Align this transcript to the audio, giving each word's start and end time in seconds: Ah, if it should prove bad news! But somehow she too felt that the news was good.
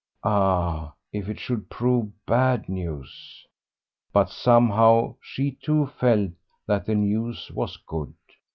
Ah, 0.23 0.93
if 1.13 1.29
it 1.29 1.39
should 1.39 1.69
prove 1.69 2.09
bad 2.25 2.67
news! 2.67 3.45
But 4.11 4.31
somehow 4.31 5.17
she 5.21 5.51
too 5.63 5.91
felt 5.99 6.31
that 6.65 6.87
the 6.87 6.95
news 6.95 7.51
was 7.51 7.77
good. 7.77 8.15